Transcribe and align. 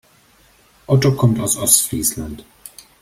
Otto 0.87 1.11
kommt 1.15 1.39
aus 1.39 1.57
Ostfriesland. 1.57 2.43